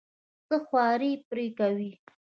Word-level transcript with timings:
څه 0.47 0.55
خواري 0.65 1.11
پرې 1.29 1.47
کوې. 1.57 1.91